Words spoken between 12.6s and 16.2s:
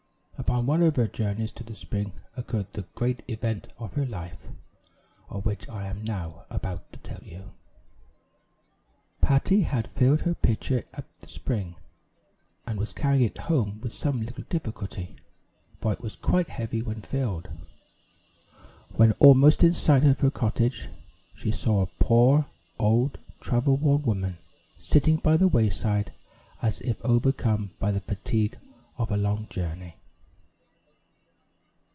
and was carrying it home with some little difficulty, for it was